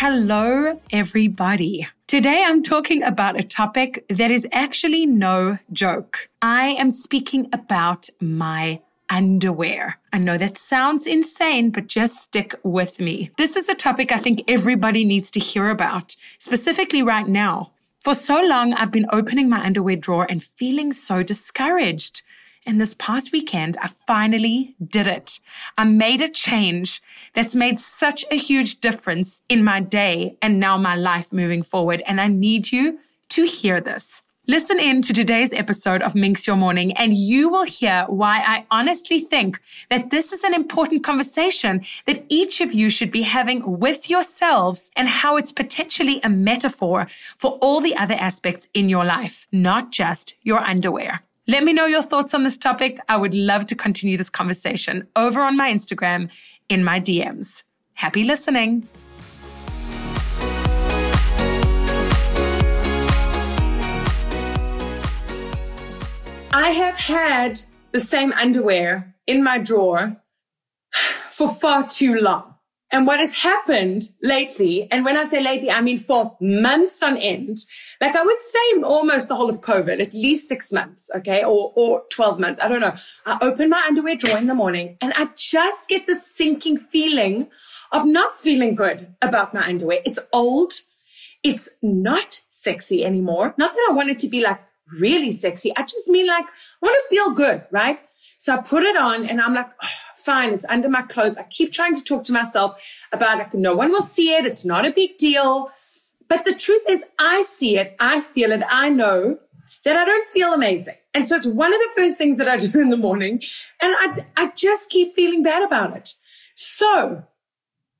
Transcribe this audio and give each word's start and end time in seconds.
Hello, 0.00 0.80
everybody. 0.92 1.88
Today 2.06 2.44
I'm 2.46 2.62
talking 2.62 3.02
about 3.02 3.36
a 3.36 3.42
topic 3.42 4.04
that 4.08 4.30
is 4.30 4.46
actually 4.52 5.06
no 5.06 5.58
joke. 5.72 6.28
I 6.40 6.66
am 6.68 6.92
speaking 6.92 7.48
about 7.52 8.08
my 8.20 8.80
underwear. 9.10 9.98
I 10.12 10.18
know 10.18 10.38
that 10.38 10.56
sounds 10.56 11.04
insane, 11.04 11.70
but 11.70 11.88
just 11.88 12.22
stick 12.22 12.54
with 12.62 13.00
me. 13.00 13.32
This 13.38 13.56
is 13.56 13.68
a 13.68 13.74
topic 13.74 14.12
I 14.12 14.18
think 14.18 14.44
everybody 14.46 15.04
needs 15.04 15.32
to 15.32 15.40
hear 15.40 15.68
about, 15.68 16.14
specifically 16.38 17.02
right 17.02 17.26
now. 17.26 17.72
For 18.00 18.14
so 18.14 18.40
long, 18.40 18.74
I've 18.74 18.92
been 18.92 19.06
opening 19.10 19.48
my 19.48 19.66
underwear 19.66 19.96
drawer 19.96 20.28
and 20.30 20.44
feeling 20.44 20.92
so 20.92 21.24
discouraged. 21.24 22.22
And 22.68 22.78
this 22.78 22.92
past 22.92 23.32
weekend, 23.32 23.78
I 23.80 23.88
finally 23.88 24.76
did 24.86 25.06
it. 25.06 25.40
I 25.78 25.84
made 25.84 26.20
a 26.20 26.28
change 26.28 27.00
that's 27.34 27.54
made 27.54 27.80
such 27.80 28.26
a 28.30 28.36
huge 28.36 28.80
difference 28.82 29.40
in 29.48 29.64
my 29.64 29.80
day 29.80 30.36
and 30.42 30.60
now 30.60 30.76
my 30.76 30.94
life 30.94 31.32
moving 31.32 31.62
forward. 31.62 32.02
And 32.06 32.20
I 32.20 32.26
need 32.26 32.70
you 32.70 32.98
to 33.30 33.44
hear 33.44 33.80
this. 33.80 34.20
Listen 34.46 34.78
in 34.78 35.00
to 35.00 35.14
today's 35.14 35.54
episode 35.54 36.02
of 36.02 36.14
Minx 36.14 36.46
Your 36.46 36.56
Morning, 36.56 36.92
and 36.92 37.14
you 37.14 37.48
will 37.48 37.64
hear 37.64 38.04
why 38.06 38.42
I 38.46 38.66
honestly 38.70 39.18
think 39.18 39.60
that 39.88 40.10
this 40.10 40.30
is 40.30 40.44
an 40.44 40.52
important 40.52 41.02
conversation 41.02 41.86
that 42.06 42.24
each 42.28 42.60
of 42.60 42.74
you 42.74 42.90
should 42.90 43.10
be 43.10 43.22
having 43.22 43.78
with 43.78 44.10
yourselves 44.10 44.90
and 44.94 45.08
how 45.08 45.38
it's 45.38 45.52
potentially 45.52 46.20
a 46.22 46.28
metaphor 46.28 47.08
for 47.34 47.52
all 47.62 47.80
the 47.80 47.96
other 47.96 48.14
aspects 48.14 48.68
in 48.74 48.90
your 48.90 49.06
life, 49.06 49.46
not 49.52 49.90
just 49.90 50.34
your 50.42 50.60
underwear. 50.60 51.22
Let 51.50 51.64
me 51.64 51.72
know 51.72 51.86
your 51.86 52.02
thoughts 52.02 52.34
on 52.34 52.42
this 52.42 52.58
topic. 52.58 53.00
I 53.08 53.16
would 53.16 53.34
love 53.34 53.66
to 53.68 53.74
continue 53.74 54.18
this 54.18 54.28
conversation 54.28 55.08
over 55.16 55.40
on 55.40 55.56
my 55.56 55.72
Instagram 55.72 56.30
in 56.68 56.84
my 56.84 57.00
DMs. 57.00 57.62
Happy 57.94 58.22
listening. 58.22 58.86
I 66.52 66.68
have 66.68 66.98
had 66.98 67.58
the 67.92 68.00
same 68.00 68.34
underwear 68.34 69.14
in 69.26 69.42
my 69.42 69.56
drawer 69.56 70.20
for 71.30 71.48
far 71.48 71.88
too 71.88 72.16
long. 72.16 72.57
And 72.90 73.06
what 73.06 73.20
has 73.20 73.34
happened 73.36 74.02
lately, 74.22 74.90
and 74.90 75.04
when 75.04 75.18
I 75.18 75.24
say 75.24 75.42
lately, 75.42 75.70
I 75.70 75.82
mean 75.82 75.98
for 75.98 76.36
months 76.40 77.02
on 77.02 77.18
end, 77.18 77.58
like 78.00 78.16
I 78.16 78.22
would 78.22 78.38
say 78.38 78.82
almost 78.82 79.28
the 79.28 79.34
whole 79.34 79.50
of 79.50 79.60
COVID, 79.60 80.00
at 80.00 80.14
least 80.14 80.48
six 80.48 80.72
months, 80.72 81.10
okay, 81.16 81.44
or, 81.44 81.72
or 81.76 82.02
12 82.10 82.40
months. 82.40 82.60
I 82.62 82.68
don't 82.68 82.80
know. 82.80 82.94
I 83.26 83.38
open 83.42 83.68
my 83.68 83.84
underwear 83.86 84.16
drawer 84.16 84.38
in 84.38 84.46
the 84.46 84.54
morning 84.54 84.96
and 85.02 85.12
I 85.16 85.28
just 85.36 85.88
get 85.88 86.06
this 86.06 86.34
sinking 86.34 86.78
feeling 86.78 87.48
of 87.92 88.06
not 88.06 88.36
feeling 88.36 88.74
good 88.74 89.14
about 89.20 89.52
my 89.52 89.66
underwear. 89.66 90.00
It's 90.06 90.20
old. 90.32 90.72
It's 91.42 91.68
not 91.82 92.40
sexy 92.48 93.04
anymore. 93.04 93.54
Not 93.58 93.74
that 93.74 93.88
I 93.90 93.92
want 93.92 94.10
it 94.10 94.18
to 94.20 94.28
be 94.28 94.42
like 94.42 94.60
really 94.98 95.30
sexy. 95.30 95.76
I 95.76 95.82
just 95.82 96.08
mean 96.08 96.26
like, 96.26 96.44
I 96.46 96.86
want 96.86 96.96
to 96.96 97.14
feel 97.14 97.34
good, 97.34 97.64
right? 97.70 98.00
So 98.38 98.54
I 98.54 98.58
put 98.58 98.84
it 98.84 98.96
on 98.96 99.28
and 99.28 99.40
I'm 99.40 99.52
like, 99.52 99.70
oh, 99.82 99.88
fine. 100.14 100.54
It's 100.54 100.64
under 100.64 100.88
my 100.88 101.02
clothes. 101.02 101.36
I 101.36 101.42
keep 101.42 101.72
trying 101.72 101.96
to 101.96 102.02
talk 102.02 102.24
to 102.24 102.32
myself 102.32 102.80
about 103.12 103.38
like, 103.38 103.52
no 103.52 103.74
one 103.74 103.90
will 103.90 104.00
see 104.00 104.32
it. 104.32 104.46
It's 104.46 104.64
not 104.64 104.86
a 104.86 104.92
big 104.92 105.18
deal. 105.18 105.70
But 106.28 106.44
the 106.44 106.54
truth 106.54 106.82
is, 106.88 107.04
I 107.18 107.40
see 107.40 107.78
it, 107.78 107.96
I 107.98 108.20
feel 108.20 108.52
it, 108.52 108.62
I 108.70 108.90
know 108.90 109.38
that 109.84 109.96
I 109.96 110.04
don't 110.04 110.26
feel 110.26 110.52
amazing. 110.52 110.94
And 111.14 111.26
so 111.26 111.36
it's 111.36 111.46
one 111.46 111.72
of 111.72 111.80
the 111.80 111.90
first 111.96 112.18
things 112.18 112.38
that 112.38 112.48
I 112.48 112.58
do 112.58 112.78
in 112.80 112.90
the 112.90 112.96
morning. 112.96 113.42
And 113.80 113.94
I, 113.98 114.24
I 114.36 114.52
just 114.54 114.90
keep 114.90 115.14
feeling 115.14 115.42
bad 115.42 115.62
about 115.62 115.96
it. 115.96 116.14
So 116.54 117.24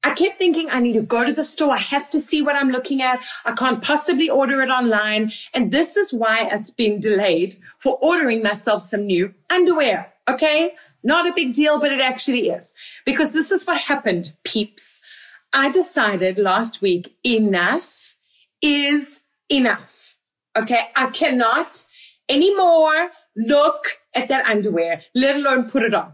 I 0.05 0.11
kept 0.11 0.39
thinking 0.39 0.69
I 0.71 0.81
need 0.81 0.93
to 0.93 1.03
go 1.03 1.25
to 1.25 1.33
the 1.33 1.43
store. 1.43 1.73
I 1.73 1.79
have 1.79 2.11
to 2.11 2.21
see 2.21 2.43
what 2.43 2.55
I'm 2.55 2.71
looking 2.71 3.03
at. 3.03 3.25
I 3.45 3.53
can't 3.53 3.83
possibly 3.83 4.31
order 4.31 4.63
it 4.63 4.69
online. 4.69 5.33
And 5.55 5.73
this 5.73 5.97
is 5.97 6.13
why 6.13 6.49
it's 6.53 6.71
been 6.71 7.01
delayed 7.01 7.57
for 7.79 7.99
ordering 8.01 8.43
myself 8.43 8.83
some 8.83 9.07
new 9.07 9.35
underwear. 9.51 10.13
Okay. 10.29 10.75
Not 11.03 11.29
a 11.29 11.33
big 11.33 11.55
deal, 11.55 11.81
but 11.81 11.93
it 11.93 12.01
actually 12.01 12.51
is 12.51 12.75
because 13.07 13.33
this 13.33 13.51
is 13.51 13.67
what 13.67 13.81
happened, 13.81 14.35
peeps. 14.45 15.01
I 15.53 15.71
decided 15.71 16.39
last 16.39 16.83
week 16.83 17.17
enough 17.25 18.17
is 18.61 19.23
enough. 19.51 20.17
Okay. 20.57 20.89
I 20.97 21.11
cannot 21.11 21.87
anymore 22.29 23.11
look 23.37 24.01
at 24.15 24.29
that 24.29 24.47
underwear, 24.47 25.01
let 25.15 25.37
alone 25.37 25.69
put 25.69 25.83
it 25.83 25.95
on. 25.95 26.13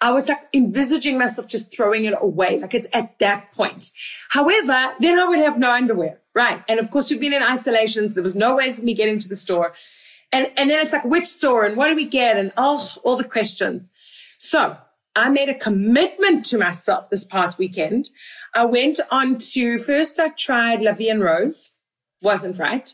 I 0.00 0.10
was 0.12 0.28
like 0.28 0.40
envisaging 0.54 1.18
myself 1.18 1.48
just 1.48 1.72
throwing 1.72 2.04
it 2.04 2.14
away. 2.20 2.60
Like 2.60 2.74
it's 2.74 2.86
at 2.92 3.18
that 3.18 3.52
point. 3.52 3.90
However, 4.30 4.94
then 5.00 5.18
I 5.18 5.26
would 5.26 5.38
have 5.38 5.58
no 5.58 5.70
underwear. 5.70 6.20
Right. 6.34 6.62
And 6.68 6.78
of 6.78 6.90
course, 6.90 7.10
we've 7.10 7.20
been 7.20 7.32
in 7.32 7.42
isolations. 7.42 8.14
There 8.14 8.22
was 8.22 8.36
no 8.36 8.54
ways 8.54 8.78
of 8.78 8.84
me 8.84 8.94
getting 8.94 9.18
to 9.18 9.28
the 9.28 9.36
store. 9.36 9.74
And, 10.32 10.46
and 10.56 10.68
then 10.70 10.80
it's 10.80 10.92
like, 10.92 11.04
which 11.04 11.26
store 11.26 11.64
and 11.64 11.76
what 11.76 11.88
do 11.88 11.96
we 11.96 12.06
get? 12.06 12.36
And 12.36 12.52
oh, 12.56 12.86
all 13.02 13.16
the 13.16 13.24
questions. 13.24 13.90
So 14.38 14.76
I 15.16 15.30
made 15.30 15.48
a 15.48 15.54
commitment 15.54 16.44
to 16.46 16.58
myself 16.58 17.10
this 17.10 17.24
past 17.24 17.58
weekend. 17.58 18.10
I 18.54 18.66
went 18.66 19.00
on 19.10 19.38
to 19.52 19.78
first 19.78 20.20
I 20.20 20.28
tried 20.30 20.82
La 20.82 20.92
Vie 20.92 21.10
en 21.10 21.20
Rose 21.20 21.70
wasn't 22.22 22.58
right. 22.58 22.92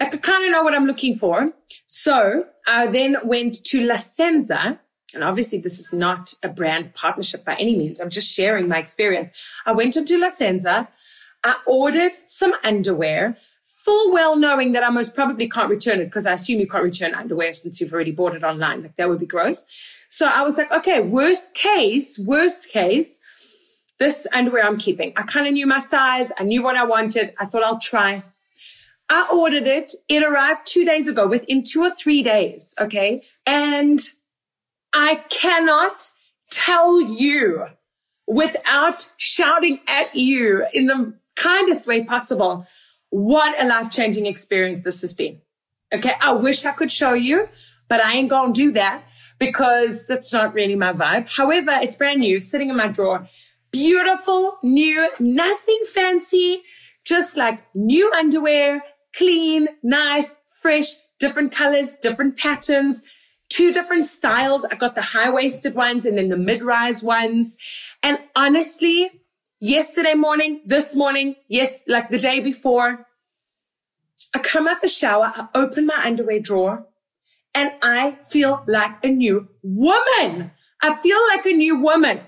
I 0.00 0.06
kind 0.06 0.44
of 0.44 0.50
know 0.50 0.62
what 0.62 0.74
I'm 0.74 0.86
looking 0.86 1.14
for. 1.14 1.52
So 1.86 2.46
I 2.66 2.86
then 2.88 3.16
went 3.24 3.64
to 3.66 3.84
La 3.84 3.96
Senza. 3.96 4.80
And 5.14 5.22
obviously 5.22 5.58
this 5.58 5.78
is 5.78 5.92
not 5.92 6.34
a 6.42 6.48
brand 6.48 6.94
partnership 6.94 7.44
by 7.44 7.54
any 7.54 7.76
means. 7.76 8.00
I'm 8.00 8.10
just 8.10 8.34
sharing 8.34 8.68
my 8.68 8.78
experience. 8.78 9.44
I 9.64 9.72
went 9.72 9.96
into 9.96 10.18
La 10.18 10.28
Senza. 10.28 10.88
I 11.44 11.56
ordered 11.66 12.12
some 12.26 12.54
underwear, 12.64 13.36
full 13.84 14.12
well 14.12 14.34
knowing 14.34 14.72
that 14.72 14.82
I 14.82 14.88
most 14.88 15.14
probably 15.14 15.48
can't 15.48 15.68
return 15.68 16.00
it 16.00 16.06
because 16.06 16.26
I 16.26 16.32
assume 16.32 16.58
you 16.58 16.66
can't 16.66 16.82
return 16.82 17.14
underwear 17.14 17.52
since 17.52 17.80
you've 17.80 17.92
already 17.92 18.12
bought 18.12 18.34
it 18.34 18.42
online. 18.42 18.82
Like 18.82 18.96
that 18.96 19.08
would 19.08 19.20
be 19.20 19.26
gross. 19.26 19.66
So 20.08 20.26
I 20.26 20.42
was 20.42 20.56
like, 20.56 20.72
okay, 20.72 21.00
worst 21.00 21.54
case, 21.54 22.18
worst 22.18 22.70
case, 22.70 23.20
this 23.98 24.26
underwear 24.32 24.64
I'm 24.64 24.78
keeping. 24.78 25.12
I 25.16 25.22
kind 25.22 25.46
of 25.46 25.52
knew 25.52 25.66
my 25.66 25.78
size. 25.78 26.32
I 26.38 26.44
knew 26.44 26.62
what 26.62 26.76
I 26.76 26.84
wanted. 26.84 27.34
I 27.38 27.44
thought 27.44 27.62
I'll 27.62 27.78
try. 27.78 28.22
I 29.10 29.28
ordered 29.32 29.66
it. 29.66 29.92
It 30.08 30.22
arrived 30.22 30.66
two 30.66 30.84
days 30.84 31.08
ago 31.08 31.26
within 31.26 31.62
two 31.62 31.82
or 31.82 31.90
three 31.90 32.22
days. 32.22 32.74
Okay. 32.80 33.22
And 33.46 34.00
I 34.94 35.16
cannot 35.28 36.10
tell 36.50 37.02
you 37.02 37.66
without 38.26 39.12
shouting 39.18 39.80
at 39.88 40.14
you 40.14 40.64
in 40.72 40.86
the 40.86 41.14
kindest 41.36 41.86
way 41.86 42.02
possible 42.04 42.66
what 43.14 43.62
a 43.62 43.64
life 43.68 43.92
changing 43.92 44.26
experience 44.26 44.82
this 44.82 45.00
has 45.02 45.14
been. 45.14 45.40
Okay. 45.94 46.14
I 46.20 46.32
wish 46.32 46.64
I 46.64 46.72
could 46.72 46.90
show 46.90 47.12
you, 47.12 47.48
but 47.88 48.00
I 48.00 48.14
ain't 48.14 48.28
going 48.28 48.52
to 48.52 48.60
do 48.60 48.72
that 48.72 49.04
because 49.38 50.08
that's 50.08 50.32
not 50.32 50.52
really 50.52 50.74
my 50.74 50.92
vibe. 50.92 51.32
However, 51.32 51.70
it's 51.74 51.94
brand 51.94 52.18
new. 52.18 52.38
It's 52.38 52.50
sitting 52.50 52.70
in 52.70 52.76
my 52.76 52.88
drawer. 52.88 53.28
Beautiful, 53.70 54.58
new, 54.64 55.08
nothing 55.20 55.80
fancy, 55.86 56.62
just 57.04 57.36
like 57.36 57.62
new 57.72 58.12
underwear, 58.12 58.82
clean, 59.16 59.68
nice, 59.84 60.34
fresh, 60.60 60.94
different 61.20 61.52
colors, 61.52 61.94
different 61.94 62.36
patterns, 62.36 63.04
two 63.48 63.72
different 63.72 64.06
styles. 64.06 64.64
I 64.64 64.74
got 64.74 64.96
the 64.96 65.02
high 65.02 65.30
waisted 65.30 65.76
ones 65.76 66.04
and 66.04 66.18
then 66.18 66.30
the 66.30 66.36
mid 66.36 66.64
rise 66.64 67.04
ones. 67.04 67.56
And 68.02 68.18
honestly, 68.34 69.12
yesterday 69.60 70.14
morning, 70.14 70.62
this 70.66 70.94
morning, 70.94 71.36
yes, 71.48 71.78
like 71.86 72.10
the 72.10 72.18
day 72.18 72.40
before, 72.40 73.06
I 74.34 74.38
come 74.38 74.66
out 74.66 74.80
the 74.80 74.88
shower, 74.88 75.32
I 75.34 75.48
open 75.54 75.86
my 75.86 76.00
underwear 76.04 76.40
drawer 76.40 76.86
and 77.54 77.72
I 77.82 78.12
feel 78.12 78.64
like 78.66 79.04
a 79.04 79.08
new 79.08 79.48
woman. 79.62 80.50
I 80.82 80.96
feel 80.96 81.18
like 81.28 81.46
a 81.46 81.52
new 81.52 81.78
woman. 81.78 82.20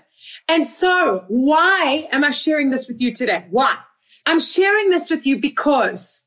And 0.49 0.67
so 0.67 1.25
why 1.29 2.09
am 2.13 2.25
I 2.25 2.31
sharing 2.31 2.71
this 2.71 2.89
with 2.89 3.01
you 3.01 3.13
today? 3.13 3.47
Why? 3.51 3.77
I'm 4.25 4.41
sharing 4.41 4.91
this 4.91 5.11
with 5.11 5.27
you 5.27 5.39
because 5.41 6.23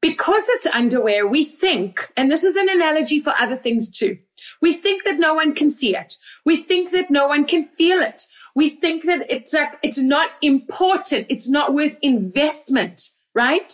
because 0.00 0.48
it's 0.50 0.66
underwear, 0.66 1.26
we 1.26 1.44
think, 1.44 2.12
and 2.16 2.30
this 2.30 2.44
is 2.44 2.54
an 2.54 2.68
analogy 2.68 3.18
for 3.18 3.32
other 3.38 3.56
things 3.56 3.90
too. 3.90 4.16
We 4.62 4.72
think 4.72 5.02
that 5.02 5.18
no 5.18 5.34
one 5.34 5.54
can 5.54 5.70
see 5.70 5.96
it. 5.96 6.14
We 6.44 6.56
think 6.56 6.92
that 6.92 7.10
no 7.10 7.26
one 7.26 7.44
can 7.44 7.64
feel 7.64 7.98
it. 7.98 8.22
We 8.58 8.70
think 8.70 9.04
that 9.04 9.30
it's 9.30 9.52
like, 9.52 9.78
it's 9.84 10.02
not 10.02 10.30
important. 10.42 11.28
It's 11.28 11.48
not 11.48 11.74
worth 11.74 11.96
investment, 12.02 13.00
right? 13.32 13.72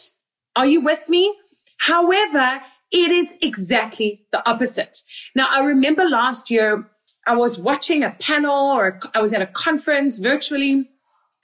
Are 0.56 0.66
you 0.66 0.82
with 0.82 1.08
me? 1.08 1.34
However, 1.78 2.60
it 2.92 3.10
is 3.10 3.34
exactly 3.40 4.26
the 4.30 4.46
opposite. 4.46 4.98
Now, 5.34 5.46
I 5.50 5.60
remember 5.60 6.06
last 6.06 6.50
year, 6.50 6.90
I 7.26 7.34
was 7.34 7.58
watching 7.58 8.02
a 8.02 8.10
panel 8.10 8.72
or 8.72 9.00
I 9.14 9.22
was 9.22 9.32
at 9.32 9.40
a 9.40 9.46
conference 9.46 10.18
virtually. 10.18 10.90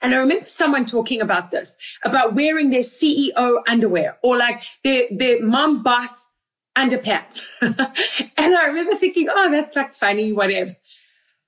And 0.03 0.13
I 0.13 0.17
remember 0.17 0.45
someone 0.45 0.85
talking 0.85 1.19
about 1.19 1.49
this, 1.49 1.77
about 2.05 2.35
wearing 2.35 2.69
their 2.69 2.81
CEO 2.81 3.63
underwear 3.67 4.19
or 4.21 4.37
like 4.37 4.61
their, 4.83 5.05
their 5.09 5.43
mom 5.43 5.81
boss 5.81 6.27
underpants. 6.77 7.47
and 7.61 7.75
I 8.55 8.67
remember 8.67 8.93
thinking, 8.93 9.29
oh, 9.35 9.49
that's 9.49 9.75
like 9.75 9.93
funny, 9.93 10.31
whatever. 10.31 10.69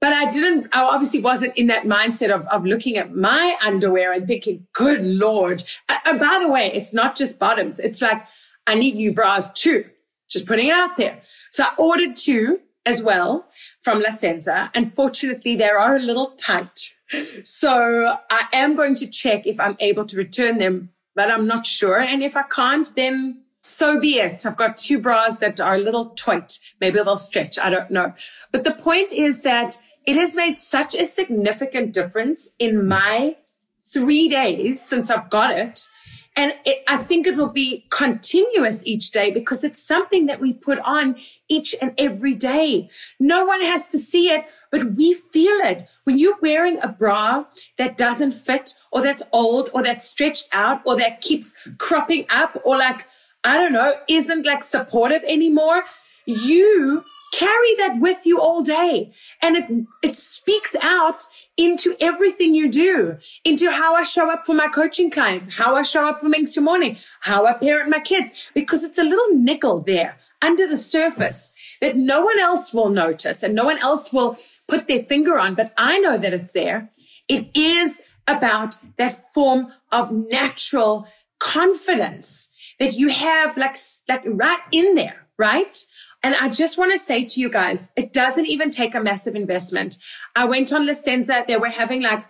But 0.04 0.12
I 0.12 0.30
didn't, 0.30 0.68
I 0.76 0.84
obviously 0.84 1.22
wasn't 1.22 1.56
in 1.56 1.68
that 1.68 1.86
mindset 1.86 2.30
of, 2.30 2.46
of 2.48 2.66
looking 2.66 2.98
at 2.98 3.16
my 3.16 3.56
underwear 3.66 4.12
and 4.12 4.28
thinking, 4.28 4.68
good 4.74 5.02
Lord. 5.02 5.64
And 6.06 6.20
by 6.20 6.40
the 6.44 6.52
way, 6.52 6.70
it's 6.74 6.94
not 6.94 7.16
just 7.16 7.40
bottoms. 7.40 7.80
It's 7.80 8.02
like, 8.02 8.28
I 8.68 8.76
need 8.76 8.96
new 8.96 9.14
bras 9.14 9.54
too. 9.54 9.86
Just 10.30 10.46
putting 10.46 10.68
it 10.68 10.74
out 10.74 10.98
there. 10.98 11.22
So 11.52 11.64
I 11.64 11.74
ordered 11.78 12.18
two 12.18 12.60
as 12.86 13.02
well 13.02 13.48
from 13.82 14.02
La 14.02 14.10
Senza. 14.10 14.70
Unfortunately, 14.76 15.56
they 15.56 15.70
are 15.70 15.96
a 15.96 16.02
little 16.02 16.32
tight. 16.32 16.94
So 17.44 18.18
I 18.30 18.48
am 18.52 18.76
going 18.76 18.96
to 18.96 19.08
check 19.08 19.48
if 19.48 19.58
I'm 19.58 19.78
able 19.80 20.06
to 20.08 20.18
return 20.18 20.58
them, 20.58 20.90
but 21.16 21.32
I'm 21.32 21.48
not 21.48 21.66
sure. 21.66 22.02
And 22.02 22.24
if 22.24 22.36
I 22.36 22.44
can't, 22.44 22.90
then 22.98 23.44
so 23.62 24.00
be 24.02 24.16
it. 24.16 24.46
I've 24.46 24.58
got 24.58 24.76
two 24.76 25.00
bras 25.00 25.38
that 25.38 25.62
are 25.62 25.76
a 25.76 25.80
little 25.80 26.08
tight. 26.08 26.60
Maybe 26.82 27.00
they'll 27.02 27.16
stretch. 27.16 27.58
I 27.58 27.70
don't 27.70 27.90
know. 27.90 28.14
But 28.52 28.66
the 28.66 28.74
point 28.74 29.14
is 29.14 29.42
that 29.44 29.78
it 30.06 30.16
has 30.16 30.36
made 30.36 30.58
such 30.58 30.96
a 30.96 31.06
significant 31.06 31.94
difference 31.94 32.50
in 32.60 32.88
my 32.88 33.38
three 33.86 34.28
days 34.28 34.82
since 34.82 35.10
I've 35.10 35.30
got 35.30 35.52
it. 35.52 35.88
And 36.36 36.54
it, 36.66 36.84
I 36.88 36.98
think 36.98 37.28
it 37.28 37.38
will 37.38 37.50
be 37.52 37.86
continuous 37.92 38.86
each 38.88 39.12
day 39.12 39.30
because 39.30 39.64
it's 39.64 39.84
something 39.84 40.26
that 40.26 40.40
we 40.40 40.52
put 40.52 40.80
on 40.80 41.16
each 41.48 41.76
and 41.80 41.94
every 41.98 42.34
day. 42.34 42.90
No 43.20 43.46
one 43.46 43.62
has 43.62 43.88
to 43.90 44.00
see 44.00 44.32
it, 44.32 44.46
but 44.72 44.84
we 44.96 45.14
feel 45.14 45.56
it. 45.62 45.92
When 46.06 46.18
you're 46.18 46.40
wearing 46.42 46.80
a 46.82 46.88
bra 46.88 47.46
that 47.78 47.98
doesn't 47.98 48.32
fit 48.32 48.72
or 48.92 49.02
that's 49.02 49.22
old 49.32 49.70
or 49.74 49.84
that's 49.84 50.06
stretched 50.06 50.48
out 50.54 50.82
or 50.86 50.98
that 50.98 51.22
keeps 51.22 51.54
cropping 51.78 52.26
up 52.32 52.58
or 52.66 52.78
like 52.78 53.08
I 53.44 53.58
don't 53.58 53.74
know, 53.74 53.94
isn't 54.08 54.46
like 54.46 54.64
supportive 54.64 55.22
anymore, 55.28 55.84
you 56.26 57.04
carry 57.34 57.76
that 57.80 58.00
with 58.00 58.26
you 58.26 58.40
all 58.40 58.62
day. 58.62 59.12
And 59.42 59.58
it, 59.58 59.66
it 60.04 60.16
speaks 60.16 60.76
out 60.82 61.24
into 61.58 61.96
everything 62.00 62.54
you 62.54 62.70
do, 62.70 63.18
into 63.44 63.72
how 63.72 63.96
I 63.96 64.04
show 64.04 64.32
up 64.32 64.46
for 64.46 64.54
my 64.54 64.68
coaching 64.68 65.12
clients, 65.12 65.56
how 65.56 65.76
I 65.76 65.82
show 65.84 66.08
up 66.08 66.22
for 66.22 66.30
Minx 66.30 66.58
Morning, 66.58 66.98
how 67.22 67.46
I 67.46 67.54
parent 67.54 67.90
my 67.90 68.00
kids, 68.00 68.50
because 68.54 68.84
it's 68.84 68.98
a 68.98 69.04
little 69.04 69.36
nickel 69.36 69.82
there 69.82 70.18
under 70.42 70.68
the 70.68 70.78
surface 70.78 71.52
that 71.80 71.96
no 71.96 72.24
one 72.24 72.40
else 72.40 72.74
will 72.74 72.90
notice 72.90 73.44
and 73.44 73.56
no 73.56 73.66
one 73.66 73.80
else 73.80 74.12
will 74.12 74.36
put 74.68 74.88
their 74.88 75.00
finger 75.00 75.40
on, 75.40 75.56
but 75.56 75.74
I 75.78 76.00
know 76.00 76.18
that 76.18 76.34
it's 76.34 76.52
there. 76.52 76.90
It 77.30 77.56
is 77.56 78.02
about 78.28 78.76
that 78.98 79.34
form 79.34 79.72
of 79.92 80.12
natural 80.12 81.08
confidence 81.40 82.50
that 82.80 82.94
you 82.94 83.10
have 83.10 83.58
like, 83.58 83.76
like 84.10 84.24
right 84.26 84.62
in 84.72 84.96
there, 84.96 85.28
right? 85.38 85.78
And 86.24 86.36
I 86.36 86.50
just 86.50 86.78
want 86.78 86.92
to 86.94 86.98
say 86.98 87.26
to 87.26 87.42
you 87.42 87.50
guys, 87.50 87.92
it 87.98 88.14
doesn't 88.14 88.46
even 88.46 88.70
take 88.70 88.96
a 88.96 89.00
massive 89.02 89.36
investment. 89.36 89.98
I 90.36 90.46
went 90.46 90.72
on 90.72 90.88
La 90.88 90.94
Senza. 90.94 91.44
They 91.48 91.58
were 91.58 91.68
having 91.68 92.02
like, 92.02 92.24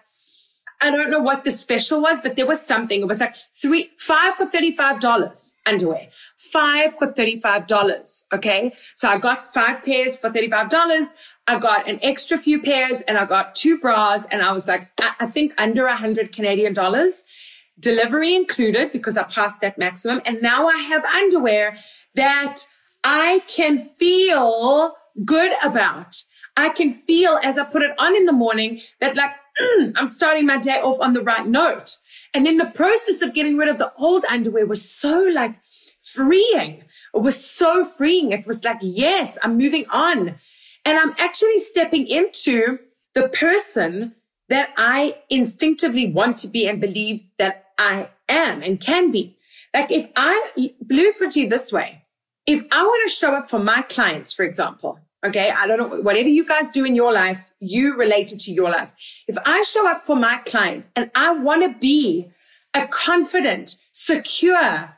I 0.82 0.92
don't 0.92 1.12
know 1.12 1.20
what 1.20 1.44
the 1.44 1.52
special 1.52 2.02
was, 2.02 2.20
but 2.20 2.36
there 2.36 2.48
was 2.48 2.66
something. 2.66 3.02
It 3.02 3.08
was 3.08 3.22
like 3.22 3.36
three, 3.54 3.92
five 3.98 4.36
for 4.36 4.46
$35 4.46 5.54
underwear, 5.66 6.08
five 6.36 6.94
for 6.96 7.14
$35. 7.14 8.24
Okay. 8.34 8.74
So 8.96 9.08
I 9.08 9.18
got 9.18 9.54
five 9.54 9.86
pairs 9.86 10.20
for 10.20 10.30
$35. 10.30 11.14
I 11.48 11.60
got 11.60 11.88
an 11.88 12.00
extra 12.02 12.38
few 12.38 12.62
pairs 12.62 13.02
and 13.02 13.18
I 13.18 13.26
got 13.26 13.56
two 13.56 13.78
bras 13.78 14.26
and 14.32 14.42
I 14.42 14.52
was 14.52 14.68
like, 14.68 14.90
I, 15.00 15.14
I 15.22 15.26
think 15.28 15.54
under 15.58 15.86
a 15.86 15.96
hundred 15.96 16.34
Canadian 16.34 16.74
dollars 16.74 17.24
delivery 17.80 18.36
included 18.36 18.92
because 18.92 19.18
I 19.18 19.24
passed 19.24 19.62
that 19.62 19.78
maximum. 19.78 20.22
And 20.26 20.42
now 20.42 20.68
I 20.68 20.78
have 20.78 21.04
underwear 21.06 21.78
that 22.16 22.58
I 23.04 23.42
can 23.48 23.78
feel 23.78 24.96
good 25.26 25.52
about. 25.64 26.16
I 26.56 26.70
can 26.70 26.94
feel 26.94 27.40
as 27.44 27.58
I 27.58 27.66
put 27.66 27.82
it 27.82 27.92
on 28.00 28.16
in 28.16 28.26
the 28.26 28.34
morning 28.34 28.80
that 29.00 29.16
like, 29.16 29.32
mm, 29.60 29.94
I'm 29.96 30.08
starting 30.08 30.46
my 30.46 30.58
day 30.58 30.80
off 30.82 31.00
on 31.02 31.14
the 31.14 31.22
right 31.22 31.46
note. 31.46 31.98
And 32.34 32.46
then 32.46 32.58
the 32.58 32.66
process 32.66 33.22
of 33.22 33.34
getting 33.34 33.58
rid 33.58 33.70
of 33.70 33.78
the 33.78 33.92
old 33.98 34.26
underwear 34.26 34.66
was 34.66 34.90
so 34.90 35.20
like 35.34 35.56
freeing. 36.02 36.84
It 37.14 37.22
was 37.22 37.44
so 37.44 37.86
freeing. 37.86 38.32
It 38.32 38.48
was 38.48 38.64
like, 38.64 38.78
yes, 38.82 39.38
I'm 39.44 39.58
moving 39.58 39.86
on. 39.92 40.36
And 40.86 40.98
I'm 40.98 41.14
actually 41.20 41.60
stepping 41.60 42.08
into 42.08 42.80
the 43.14 43.30
person 43.30 44.16
that 44.50 44.74
I 44.78 45.18
instinctively 45.30 46.12
want 46.12 46.38
to 46.40 46.48
be 46.48 46.68
and 46.68 46.82
believe 46.82 47.26
that 47.38 47.68
I 47.78 48.10
am 48.28 48.62
and 48.62 48.80
can 48.80 49.12
be. 49.12 49.38
Like 49.74 49.92
if 49.92 50.10
I 50.16 50.72
blueprint 50.82 51.36
you 51.36 51.50
this 51.50 51.72
way, 51.72 52.03
if 52.46 52.66
I 52.72 52.84
want 52.84 53.10
to 53.10 53.16
show 53.16 53.34
up 53.34 53.50
for 53.50 53.60
my 53.60 53.84
clients, 53.84 54.34
for 54.34 54.44
example, 54.44 55.00
okay, 55.26 55.52
I 55.56 55.68
don't 55.68 55.78
know, 55.78 56.02
whatever 56.02 56.28
you 56.28 56.46
guys 56.46 56.70
do 56.70 56.86
in 56.86 56.96
your 56.96 57.14
life, 57.14 57.52
you 57.60 57.96
relate 57.96 58.32
it 58.32 58.40
to 58.42 58.52
your 58.52 58.70
life. 58.70 58.94
If 59.28 59.38
I 59.46 59.64
show 59.64 59.90
up 59.90 60.06
for 60.06 60.16
my 60.16 60.42
clients 60.46 60.92
and 60.96 61.10
I 61.16 61.32
want 61.34 61.64
to 61.64 61.80
be 61.80 62.30
a 62.74 62.88
confident, 62.88 63.76
secure, 63.92 64.98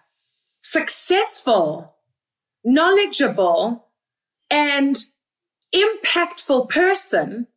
successful, 0.61 1.95
knowledgeable, 2.63 3.87
and 4.49 4.97
impactful 5.73 6.69
person, 6.69 7.47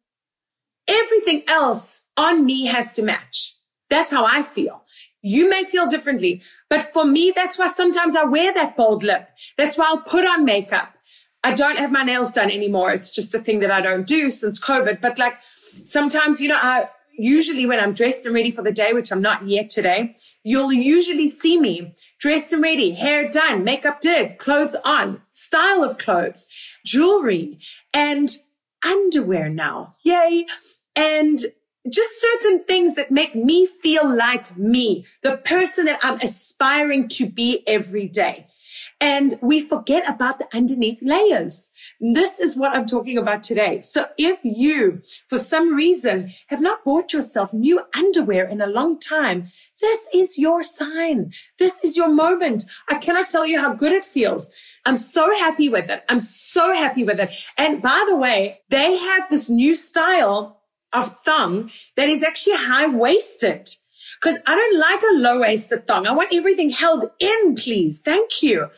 everything 0.86 1.44
else 1.48 2.02
on 2.16 2.44
me 2.44 2.66
has 2.66 2.92
to 2.92 3.02
match. 3.02 3.54
That's 3.88 4.10
how 4.10 4.26
I 4.26 4.42
feel. 4.42 4.82
You 5.22 5.48
may 5.50 5.64
feel 5.64 5.86
differently, 5.86 6.42
but 6.68 6.82
for 6.82 7.04
me, 7.04 7.32
that's 7.34 7.58
why 7.58 7.66
sometimes 7.66 8.14
I 8.14 8.24
wear 8.24 8.54
that 8.54 8.76
bold 8.76 9.02
lip. 9.02 9.28
That's 9.56 9.76
why 9.76 9.86
I'll 9.88 10.02
put 10.02 10.26
on 10.26 10.44
makeup. 10.44 10.94
I 11.42 11.54
don't 11.54 11.78
have 11.78 11.92
my 11.92 12.02
nails 12.02 12.32
done 12.32 12.50
anymore. 12.50 12.92
It's 12.92 13.14
just 13.14 13.32
the 13.32 13.40
thing 13.40 13.60
that 13.60 13.70
I 13.70 13.80
don't 13.80 14.06
do 14.06 14.30
since 14.30 14.60
COVID. 14.60 15.00
But 15.00 15.18
like 15.18 15.40
sometimes, 15.84 16.40
you 16.40 16.48
know, 16.48 16.58
I 16.60 16.88
usually 17.16 17.66
when 17.66 17.80
I'm 17.80 17.94
dressed 17.94 18.26
and 18.26 18.34
ready 18.34 18.50
for 18.50 18.62
the 18.62 18.72
day, 18.72 18.92
which 18.92 19.10
I'm 19.10 19.22
not 19.22 19.46
yet 19.46 19.70
today, 19.70 20.14
you'll 20.44 20.72
usually 20.72 21.28
see 21.28 21.58
me 21.58 21.92
dressed 22.18 22.52
and 22.52 22.62
ready, 22.62 22.92
hair 22.92 23.28
done, 23.28 23.64
makeup 23.64 24.00
did, 24.00 24.38
clothes 24.38 24.76
on, 24.84 25.20
style 25.32 25.84
of 25.84 25.98
clothes, 25.98 26.48
jewelry 26.84 27.58
and 27.92 28.30
underwear 28.84 29.48
now. 29.48 29.96
Yay. 30.04 30.46
And 30.96 31.38
just 31.90 32.20
certain 32.20 32.64
things 32.64 32.96
that 32.96 33.10
make 33.10 33.34
me 33.34 33.66
feel 33.66 34.14
like 34.14 34.56
me, 34.56 35.06
the 35.22 35.36
person 35.38 35.86
that 35.86 36.00
I'm 36.02 36.16
aspiring 36.16 37.08
to 37.08 37.28
be 37.28 37.62
every 37.66 38.08
day. 38.08 38.46
And 39.00 39.38
we 39.40 39.60
forget 39.60 40.08
about 40.08 40.38
the 40.38 40.48
underneath 40.52 41.02
layers. 41.02 41.70
This 42.00 42.40
is 42.40 42.56
what 42.56 42.76
I'm 42.76 42.86
talking 42.86 43.16
about 43.16 43.44
today. 43.44 43.80
So 43.80 44.06
if 44.18 44.40
you, 44.42 45.02
for 45.28 45.38
some 45.38 45.74
reason, 45.74 46.32
have 46.48 46.60
not 46.60 46.84
bought 46.84 47.12
yourself 47.12 47.52
new 47.52 47.80
underwear 47.94 48.44
in 48.46 48.60
a 48.60 48.66
long 48.66 48.98
time, 48.98 49.48
this 49.80 50.08
is 50.12 50.36
your 50.36 50.64
sign. 50.64 51.32
This 51.58 51.78
is 51.84 51.96
your 51.96 52.08
moment. 52.08 52.64
I 52.88 52.96
cannot 52.96 53.28
tell 53.28 53.46
you 53.46 53.60
how 53.60 53.72
good 53.72 53.92
it 53.92 54.04
feels. 54.04 54.50
I'm 54.84 54.96
so 54.96 55.32
happy 55.36 55.68
with 55.68 55.90
it. 55.90 56.02
I'm 56.08 56.20
so 56.20 56.72
happy 56.72 57.04
with 57.04 57.20
it. 57.20 57.30
And 57.56 57.80
by 57.80 58.04
the 58.08 58.16
way, 58.16 58.62
they 58.68 58.96
have 58.96 59.28
this 59.30 59.48
new 59.48 59.74
style 59.74 60.57
of 60.92 61.06
thong 61.24 61.70
that 61.96 62.08
is 62.08 62.22
actually 62.22 62.56
high 62.56 62.86
waisted. 62.86 63.68
Cause 64.20 64.38
I 64.46 64.54
don't 64.54 64.78
like 64.78 65.02
a 65.02 65.22
low 65.22 65.40
waisted 65.40 65.86
thong. 65.86 66.06
I 66.06 66.12
want 66.12 66.32
everything 66.32 66.70
held 66.70 67.10
in, 67.20 67.54
please. 67.54 68.00
Thank 68.00 68.42
you. 68.42 68.68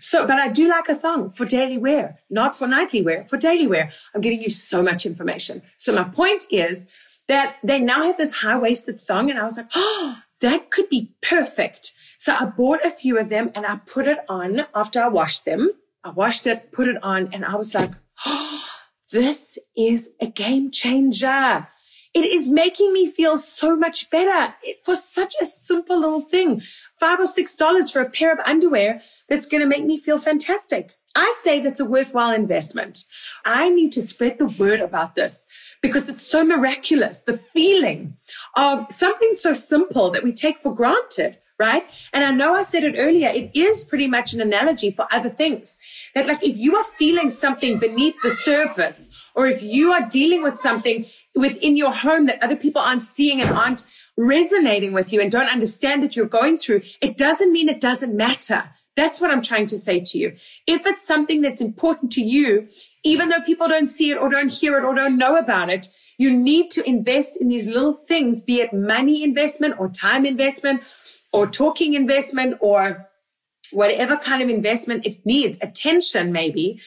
So, 0.00 0.26
but 0.26 0.38
I 0.38 0.48
do 0.48 0.68
like 0.68 0.88
a 0.88 0.94
thong 0.94 1.30
for 1.30 1.44
daily 1.44 1.78
wear, 1.78 2.18
not 2.30 2.56
for 2.56 2.66
nightly 2.66 3.02
wear, 3.02 3.24
for 3.26 3.36
daily 3.36 3.66
wear. 3.66 3.90
I'm 4.14 4.20
giving 4.20 4.42
you 4.42 4.50
so 4.50 4.82
much 4.82 5.06
information. 5.06 5.62
So 5.76 5.92
my 5.92 6.04
point 6.04 6.44
is 6.50 6.86
that 7.26 7.56
they 7.62 7.80
now 7.80 8.02
have 8.02 8.16
this 8.16 8.34
high 8.34 8.58
waisted 8.58 9.00
thong 9.00 9.30
and 9.30 9.38
I 9.38 9.44
was 9.44 9.56
like, 9.56 9.68
oh, 9.74 10.18
that 10.40 10.70
could 10.70 10.88
be 10.88 11.12
perfect. 11.20 11.94
So 12.18 12.34
I 12.34 12.46
bought 12.46 12.84
a 12.84 12.90
few 12.90 13.18
of 13.18 13.28
them 13.28 13.50
and 13.54 13.66
I 13.66 13.76
put 13.86 14.06
it 14.06 14.18
on 14.28 14.66
after 14.74 15.02
I 15.02 15.08
washed 15.08 15.44
them. 15.44 15.70
I 16.04 16.10
washed 16.10 16.46
it, 16.46 16.72
put 16.72 16.88
it 16.88 17.02
on 17.02 17.30
and 17.32 17.44
I 17.44 17.56
was 17.56 17.74
like, 17.74 17.90
oh, 18.24 18.64
this 19.10 19.58
is 19.76 20.10
a 20.20 20.26
game 20.26 20.70
changer. 20.70 21.68
It 22.14 22.24
is 22.24 22.48
making 22.48 22.92
me 22.92 23.06
feel 23.06 23.36
so 23.36 23.76
much 23.76 24.10
better 24.10 24.54
for 24.82 24.94
such 24.94 25.34
a 25.40 25.44
simple 25.44 26.00
little 26.00 26.22
thing. 26.22 26.62
Five 26.98 27.20
or 27.20 27.26
six 27.26 27.54
dollars 27.54 27.90
for 27.90 28.00
a 28.00 28.10
pair 28.10 28.32
of 28.32 28.40
underwear 28.46 29.00
that's 29.28 29.46
going 29.46 29.60
to 29.60 29.66
make 29.66 29.84
me 29.84 29.98
feel 29.98 30.18
fantastic. 30.18 30.94
I 31.14 31.32
say 31.42 31.60
that's 31.60 31.80
a 31.80 31.84
worthwhile 31.84 32.34
investment. 32.34 33.04
I 33.44 33.70
need 33.70 33.92
to 33.92 34.02
spread 34.02 34.38
the 34.38 34.46
word 34.46 34.80
about 34.80 35.14
this 35.14 35.46
because 35.80 36.08
it's 36.08 36.26
so 36.26 36.44
miraculous. 36.44 37.22
The 37.22 37.38
feeling 37.38 38.14
of 38.56 38.90
something 38.90 39.32
so 39.32 39.54
simple 39.54 40.10
that 40.10 40.22
we 40.22 40.32
take 40.32 40.58
for 40.60 40.74
granted 40.74 41.38
right? 41.58 41.84
And 42.12 42.24
I 42.24 42.30
know 42.30 42.54
I 42.54 42.62
said 42.62 42.84
it 42.84 42.94
earlier. 42.98 43.28
It 43.28 43.50
is 43.54 43.84
pretty 43.84 44.06
much 44.06 44.32
an 44.32 44.40
analogy 44.40 44.90
for 44.90 45.06
other 45.10 45.28
things 45.28 45.76
that 46.14 46.28
like 46.28 46.42
if 46.44 46.56
you 46.56 46.76
are 46.76 46.84
feeling 46.84 47.28
something 47.28 47.78
beneath 47.78 48.20
the 48.22 48.30
surface 48.30 49.10
or 49.34 49.46
if 49.46 49.62
you 49.62 49.92
are 49.92 50.08
dealing 50.08 50.42
with 50.42 50.56
something 50.56 51.04
within 51.34 51.76
your 51.76 51.92
home 51.92 52.26
that 52.26 52.42
other 52.42 52.56
people 52.56 52.80
aren't 52.80 53.02
seeing 53.02 53.40
and 53.40 53.50
aren't 53.50 53.86
resonating 54.16 54.92
with 54.92 55.12
you 55.12 55.20
and 55.20 55.30
don't 55.30 55.50
understand 55.52 56.02
that 56.02 56.16
you're 56.16 56.26
going 56.26 56.56
through, 56.56 56.82
it 57.00 57.16
doesn't 57.16 57.52
mean 57.52 57.68
it 57.68 57.80
doesn't 57.80 58.16
matter. 58.16 58.70
That's 58.96 59.20
what 59.20 59.30
I'm 59.30 59.42
trying 59.42 59.68
to 59.68 59.78
say 59.78 60.00
to 60.00 60.18
you. 60.18 60.36
If 60.66 60.86
it's 60.86 61.06
something 61.06 61.40
that's 61.40 61.60
important 61.60 62.10
to 62.12 62.22
you, 62.22 62.68
even 63.04 63.28
though 63.28 63.40
people 63.40 63.68
don't 63.68 63.86
see 63.86 64.10
it 64.10 64.16
or 64.16 64.28
don't 64.28 64.50
hear 64.50 64.76
it 64.76 64.84
or 64.84 64.94
don't 64.94 65.18
know 65.18 65.36
about 65.36 65.70
it, 65.70 65.86
you 66.18 66.36
need 66.36 66.72
to 66.72 66.84
invest 66.84 67.36
in 67.40 67.46
these 67.46 67.68
little 67.68 67.92
things, 67.92 68.42
be 68.42 68.60
it 68.60 68.72
money 68.72 69.22
investment 69.22 69.76
or 69.78 69.88
time 69.88 70.26
investment 70.26 70.82
or 71.32 71.46
talking 71.46 71.94
investment 71.94 72.56
or 72.60 73.08
whatever 73.72 74.16
kind 74.16 74.42
of 74.42 74.48
investment 74.48 75.06
it 75.06 75.24
needs, 75.26 75.58
attention 75.60 76.32
maybe, 76.32 76.80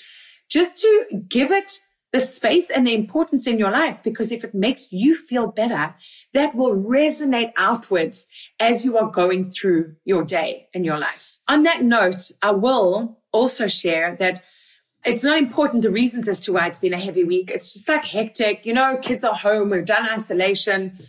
just 0.49 0.79
to 0.79 1.23
give 1.27 1.51
it 1.51 1.79
the 2.11 2.19
space 2.19 2.69
and 2.69 2.85
the 2.85 2.93
importance 2.93 3.47
in 3.47 3.57
your 3.57 3.71
life. 3.71 4.03
Because 4.03 4.31
if 4.31 4.43
it 4.43 4.53
makes 4.53 4.91
you 4.91 5.15
feel 5.15 5.47
better, 5.47 5.95
that 6.33 6.55
will 6.55 6.75
resonate 6.75 7.53
outwards 7.55 8.27
as 8.59 8.83
you 8.83 8.97
are 8.97 9.09
going 9.09 9.45
through 9.45 9.95
your 10.03 10.23
day 10.23 10.67
and 10.73 10.85
your 10.85 10.99
life. 10.99 11.37
On 11.47 11.63
that 11.63 11.83
note, 11.83 12.31
I 12.41 12.51
will 12.51 13.19
also 13.31 13.67
share 13.67 14.15
that 14.19 14.43
it's 15.05 15.23
not 15.23 15.37
important 15.37 15.83
the 15.83 15.89
reasons 15.89 16.27
as 16.27 16.39
to 16.41 16.53
why 16.53 16.67
it's 16.67 16.79
been 16.79 16.93
a 16.93 16.99
heavy 16.99 17.23
week. 17.23 17.49
It's 17.49 17.73
just 17.73 17.87
like 17.87 18.05
hectic. 18.05 18.65
You 18.65 18.73
know, 18.73 18.97
kids 18.97 19.23
are 19.23 19.33
home. 19.33 19.69
We've 19.69 19.85
done 19.85 20.07
isolation 20.09 20.99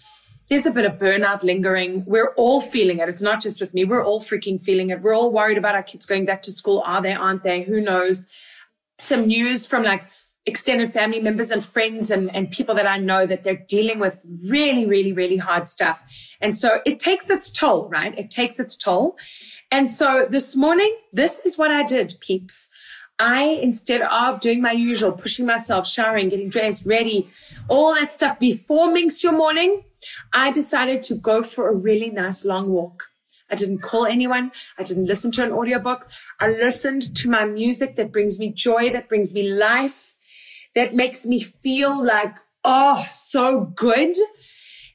there's 0.52 0.66
a 0.66 0.71
bit 0.71 0.85
of 0.85 0.99
burnout 0.99 1.42
lingering. 1.42 2.04
We're 2.06 2.35
all 2.37 2.61
feeling 2.61 2.99
it. 2.99 3.09
It's 3.09 3.23
not 3.23 3.40
just 3.40 3.59
with 3.59 3.73
me. 3.73 3.87
We're 3.87 4.04
all 4.04 4.21
freaking 4.21 4.61
feeling 4.61 4.90
it. 4.90 5.00
We're 5.00 5.16
all 5.16 5.32
worried 5.32 5.56
about 5.56 5.75
our 5.75 5.82
kids 5.82 6.04
going 6.04 6.26
back 6.26 6.42
to 6.42 6.52
school. 6.52 6.82
Are 6.85 7.00
they? 7.00 7.14
Aren't 7.14 7.42
they? 7.42 7.62
Who 7.62 7.80
knows? 7.80 8.26
Some 8.99 9.28
news 9.28 9.66
from 9.66 9.82
like 9.82 10.04
extended 10.44 10.92
family 10.92 11.23
members 11.23 11.50
and 11.52 11.64
friends 11.64 12.11
and, 12.11 12.35
and 12.37 12.50
people 12.50 12.75
that 12.75 12.87
I 12.87 12.99
know 12.99 13.25
that 13.25 13.44
they're 13.44 13.64
dealing 13.66 13.99
with 13.99 14.21
really, 14.44 14.85
really, 14.85 15.14
really 15.14 15.38
hard 15.38 15.66
stuff. 15.66 16.04
And 16.42 16.54
so 16.54 16.80
it 16.85 17.00
takes 17.00 17.30
its 17.30 17.50
toll, 17.50 17.88
right? 17.88 18.16
It 18.18 18.30
takes 18.30 18.61
its 18.61 18.76
toll. 18.76 19.16
And 19.71 19.88
so 19.88 20.26
this 20.28 20.54
morning, 20.54 20.94
this 21.14 21.38
is 21.47 21.56
what 21.56 21.71
I 21.71 21.82
did, 21.82 22.12
peeps. 22.21 22.68
I, 23.23 23.45
instead 23.62 24.02
of 24.02 24.41
doing 24.41 24.61
my 24.61 24.73
usual, 24.73 25.12
pushing 25.12 25.47
myself, 25.47 25.87
showering, 25.87 26.29
getting 26.29 26.49
dressed, 26.49 26.85
ready, 26.85 27.29
all 27.69 27.95
that 27.95 28.11
stuff 28.11 28.41
before 28.41 28.91
Minx 28.91 29.23
Your 29.23 29.33
Morning, 29.33 29.85
I 30.33 30.50
decided 30.50 31.02
to 31.02 31.14
go 31.14 31.45
for 31.45 31.69
a 31.69 31.75
really 31.75 32.11
nice 32.11 32.45
long 32.45 32.71
walk. 32.71 33.05
I 33.49 33.55
didn't 33.55 33.79
call 33.79 34.07
anyone. 34.07 34.50
I 34.76 34.83
didn't 34.83 35.07
listen 35.07 35.31
to 35.33 35.45
an 35.45 35.52
audiobook. 35.52 36.09
I 36.41 36.49
listened 36.49 37.14
to 37.14 37.31
my 37.31 37.45
music 37.45 37.95
that 37.95 38.11
brings 38.11 38.41
me 38.41 38.52
joy, 38.52 38.91
that 38.91 39.09
brings 39.09 39.33
me 39.35 39.52
life, 39.52 40.17
that 40.75 40.93
makes 40.93 41.25
me 41.25 41.38
feel 41.41 42.05
like, 42.05 42.38
oh, 42.64 43.07
so 43.09 43.67
good. 43.67 44.17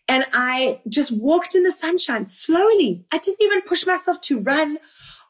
And 0.10 0.26
I 0.34 0.82
just 0.90 1.18
walked 1.18 1.56
in 1.56 1.64
the 1.64 1.72
sunshine 1.72 2.26
slowly. 2.26 3.06
I 3.10 3.20
didn't 3.20 3.42
even 3.42 3.62
push 3.62 3.88
myself 3.88 4.20
to 4.22 4.42
run 4.42 4.80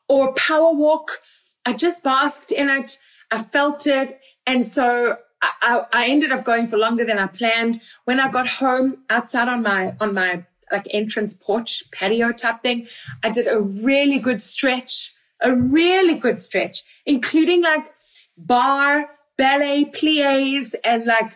or 0.09 0.33
power 0.33 0.73
walk. 0.73 1.21
I 1.67 1.73
just 1.73 2.01
basked 2.01 2.53
in 2.53 2.69
it. 2.69 2.97
I 3.29 3.39
felt 3.39 3.87
it. 3.87 4.21
And 4.45 4.65
so 4.65 5.17
I, 5.41 5.81
I, 5.91 6.07
ended 6.07 6.31
up 6.31 6.45
going 6.45 6.65
for 6.65 6.77
longer 6.77 7.03
than 7.03 7.19
I 7.19 7.27
planned. 7.27 7.83
When 8.05 8.21
I 8.21 8.31
got 8.31 8.47
home 8.47 8.99
outside 9.09 9.49
on 9.49 9.63
my, 9.63 9.93
on 9.99 10.13
my 10.13 10.45
like 10.71 10.87
entrance 10.91 11.33
porch 11.33 11.83
patio 11.91 12.31
type 12.31 12.61
thing, 12.61 12.87
I 13.21 13.31
did 13.31 13.47
a 13.47 13.59
really 13.59 14.17
good 14.17 14.39
stretch, 14.39 15.13
a 15.41 15.53
really 15.53 16.13
good 16.13 16.39
stretch, 16.39 16.83
including 17.05 17.63
like 17.63 17.93
barre, 18.37 19.09
ballet, 19.37 19.91
plies, 19.93 20.73
and 20.85 21.03
like, 21.05 21.33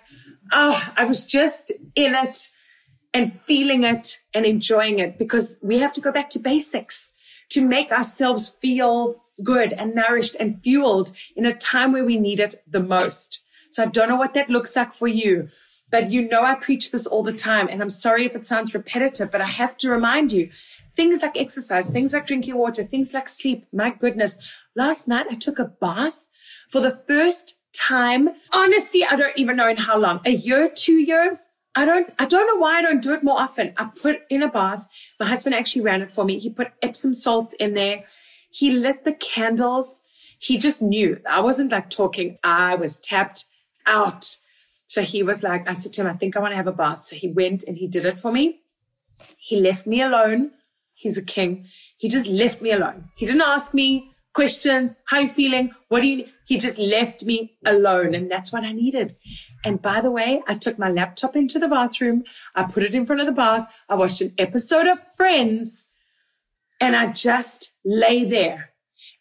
oh, 0.53 0.81
I 0.95 1.03
was 1.03 1.25
just 1.25 1.73
in 1.93 2.15
it 2.15 2.37
and 3.13 3.29
feeling 3.29 3.83
it 3.83 4.17
and 4.33 4.45
enjoying 4.45 4.99
it 4.99 5.17
because 5.17 5.59
we 5.61 5.79
have 5.79 5.91
to 5.91 6.01
go 6.01 6.13
back 6.13 6.29
to 6.29 6.39
basics 6.39 7.11
to 7.49 7.67
make 7.67 7.91
ourselves 7.91 8.47
feel 8.47 9.20
good 9.43 9.73
and 9.73 9.95
nourished 9.95 10.35
and 10.39 10.61
fueled 10.61 11.11
in 11.35 11.45
a 11.45 11.53
time 11.53 11.91
where 11.91 12.05
we 12.05 12.17
need 12.17 12.39
it 12.39 12.63
the 12.67 12.79
most. 12.79 13.43
So 13.71 13.83
I 13.83 13.87
don't 13.87 14.09
know 14.09 14.17
what 14.17 14.33
that 14.33 14.49
looks 14.49 14.75
like 14.75 14.93
for 14.93 15.07
you, 15.07 15.49
but 15.89 16.11
you 16.11 16.27
know, 16.27 16.43
I 16.43 16.55
preach 16.55 16.91
this 16.91 17.07
all 17.07 17.23
the 17.23 17.33
time. 17.33 17.67
And 17.69 17.81
I'm 17.81 17.89
sorry 17.89 18.25
if 18.25 18.35
it 18.35 18.45
sounds 18.45 18.73
repetitive, 18.73 19.31
but 19.31 19.41
I 19.41 19.45
have 19.45 19.77
to 19.77 19.89
remind 19.89 20.31
you 20.31 20.49
things 20.95 21.21
like 21.21 21.37
exercise, 21.37 21.87
things 21.87 22.13
like 22.13 22.25
drinking 22.25 22.57
water, 22.57 22.83
things 22.83 23.13
like 23.13 23.29
sleep. 23.29 23.65
My 23.71 23.89
goodness. 23.91 24.37
Last 24.75 25.07
night 25.07 25.27
I 25.29 25.35
took 25.35 25.59
a 25.59 25.65
bath 25.65 26.27
for 26.69 26.81
the 26.81 26.91
first 26.91 27.59
time. 27.73 28.29
Honestly, 28.51 29.03
I 29.05 29.15
don't 29.15 29.37
even 29.37 29.55
know 29.55 29.69
in 29.69 29.77
how 29.77 29.97
long, 29.97 30.21
a 30.25 30.31
year, 30.31 30.69
two 30.73 30.99
years. 30.99 31.47
I 31.73 31.85
don't, 31.85 32.13
I 32.19 32.25
don't 32.25 32.47
know 32.47 32.57
why 32.57 32.79
I 32.79 32.81
don't 32.81 33.01
do 33.01 33.13
it 33.13 33.23
more 33.23 33.39
often. 33.39 33.73
I 33.77 33.89
put 34.01 34.23
in 34.29 34.43
a 34.43 34.49
bath. 34.49 34.87
My 35.19 35.25
husband 35.25 35.55
actually 35.55 35.83
ran 35.83 36.01
it 36.01 36.11
for 36.11 36.25
me. 36.25 36.37
He 36.37 36.49
put 36.49 36.73
Epsom 36.81 37.13
salts 37.13 37.53
in 37.53 37.73
there. 37.73 38.03
He 38.51 38.71
lit 38.71 39.03
the 39.03 39.13
candles. 39.13 40.01
He 40.39 40.57
just 40.57 40.81
knew 40.81 41.19
I 41.27 41.39
wasn't 41.39 41.71
like 41.71 41.89
talking. 41.89 42.37
I 42.43 42.75
was 42.75 42.99
tapped 42.99 43.45
out. 43.87 44.37
So 44.87 45.03
he 45.03 45.23
was 45.23 45.41
like, 45.41 45.69
I 45.69 45.73
said 45.73 45.93
to 45.93 46.01
him, 46.01 46.07
I 46.07 46.13
think 46.13 46.35
I 46.35 46.41
want 46.41 46.51
to 46.51 46.57
have 46.57 46.67
a 46.67 46.73
bath. 46.73 47.05
So 47.05 47.15
he 47.15 47.29
went 47.29 47.63
and 47.63 47.77
he 47.77 47.87
did 47.87 48.05
it 48.05 48.17
for 48.17 48.31
me. 48.31 48.59
He 49.37 49.61
left 49.61 49.87
me 49.87 50.01
alone. 50.01 50.51
He's 50.93 51.17
a 51.17 51.25
king. 51.25 51.65
He 51.97 52.09
just 52.09 52.27
left 52.27 52.61
me 52.61 52.71
alone. 52.71 53.05
He 53.15 53.25
didn't 53.25 53.41
ask 53.41 53.73
me 53.73 54.11
questions. 54.33 54.95
How 55.05 55.19
you 55.19 55.29
feeling? 55.29 55.71
What 55.87 56.01
do 56.01 56.07
you, 56.07 56.25
he 56.45 56.57
just 56.57 56.77
left 56.77 57.23
me 57.25 57.57
alone. 57.65 58.13
And 58.13 58.29
that's 58.29 58.51
what 58.51 58.63
I 58.63 58.71
needed. 58.73 59.15
And 59.63 59.81
by 59.81 60.01
the 60.01 60.11
way, 60.11 60.41
I 60.47 60.55
took 60.55 60.77
my 60.77 60.89
laptop 60.91 61.35
into 61.35 61.59
the 61.59 61.67
bathroom. 61.67 62.23
I 62.55 62.63
put 62.63 62.83
it 62.83 62.95
in 62.95 63.05
front 63.05 63.21
of 63.21 63.27
the 63.27 63.33
bath. 63.33 63.73
I 63.87 63.95
watched 63.95 64.21
an 64.21 64.33
episode 64.37 64.87
of 64.87 64.99
Friends 65.15 65.87
and 66.81 66.95
I 66.95 67.13
just 67.13 67.73
lay 67.85 68.25
there 68.25 68.71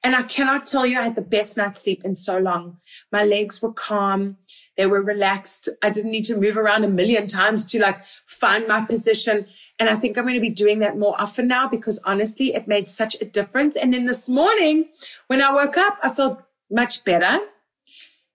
and 0.02 0.16
I 0.16 0.22
cannot 0.22 0.64
tell 0.64 0.86
you, 0.86 0.98
I 0.98 1.02
had 1.02 1.14
the 1.14 1.22
best 1.22 1.56
night's 1.56 1.82
sleep 1.82 2.04
in 2.04 2.14
so 2.14 2.38
long. 2.38 2.78
My 3.12 3.24
legs 3.24 3.60
were 3.60 3.72
calm. 3.72 4.38
They 4.76 4.86
were 4.86 5.02
relaxed. 5.02 5.68
I 5.82 5.90
didn't 5.90 6.10
need 6.10 6.24
to 6.24 6.40
move 6.40 6.56
around 6.56 6.84
a 6.84 6.88
million 6.88 7.26
times 7.26 7.66
to 7.66 7.80
like 7.80 8.02
find 8.26 8.66
my 8.66 8.80
position. 8.80 9.46
And 9.78 9.90
I 9.90 9.96
think 9.96 10.16
I'm 10.16 10.24
going 10.24 10.34
to 10.34 10.40
be 10.40 10.48
doing 10.48 10.78
that 10.78 10.98
more 10.98 11.20
often 11.20 11.48
now 11.48 11.68
because 11.68 12.00
honestly, 12.04 12.54
it 12.54 12.66
made 12.66 12.88
such 12.88 13.20
a 13.20 13.26
difference. 13.26 13.76
And 13.76 13.92
then 13.92 14.06
this 14.06 14.28
morning 14.28 14.88
when 15.26 15.42
I 15.42 15.52
woke 15.52 15.76
up, 15.76 15.98
I 16.02 16.08
felt 16.08 16.42
much 16.70 17.04
better 17.04 17.40